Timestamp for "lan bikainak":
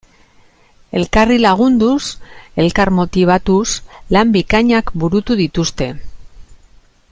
4.17-4.91